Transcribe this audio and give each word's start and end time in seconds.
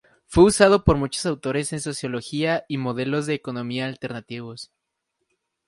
Fue 0.25 0.45
usado 0.45 0.83
por 0.83 0.97
muchos 0.97 1.27
autores 1.27 1.71
en 1.73 1.79
sociología 1.79 2.65
y 2.67 2.79
modelos 2.79 3.27
de 3.27 3.35
economía 3.35 3.85
alternativos. 3.85 4.71